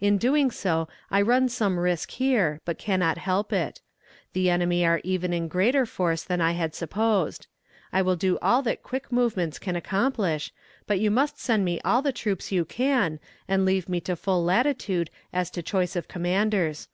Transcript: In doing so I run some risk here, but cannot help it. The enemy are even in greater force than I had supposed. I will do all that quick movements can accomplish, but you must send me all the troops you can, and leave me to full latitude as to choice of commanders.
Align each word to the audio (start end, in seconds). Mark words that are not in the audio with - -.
In 0.00 0.16
doing 0.16 0.50
so 0.50 0.88
I 1.10 1.20
run 1.20 1.46
some 1.50 1.78
risk 1.78 2.12
here, 2.12 2.58
but 2.64 2.78
cannot 2.78 3.18
help 3.18 3.52
it. 3.52 3.82
The 4.32 4.48
enemy 4.48 4.82
are 4.86 5.02
even 5.04 5.34
in 5.34 5.46
greater 5.46 5.84
force 5.84 6.24
than 6.24 6.40
I 6.40 6.52
had 6.52 6.74
supposed. 6.74 7.46
I 7.92 8.00
will 8.00 8.16
do 8.16 8.38
all 8.40 8.62
that 8.62 8.82
quick 8.82 9.12
movements 9.12 9.58
can 9.58 9.76
accomplish, 9.76 10.54
but 10.86 11.00
you 11.00 11.10
must 11.10 11.38
send 11.38 11.66
me 11.66 11.82
all 11.84 12.00
the 12.00 12.12
troops 12.12 12.50
you 12.50 12.64
can, 12.64 13.20
and 13.46 13.66
leave 13.66 13.90
me 13.90 14.00
to 14.00 14.16
full 14.16 14.42
latitude 14.42 15.10
as 15.34 15.50
to 15.50 15.60
choice 15.62 15.96
of 15.96 16.08
commanders. 16.08 16.88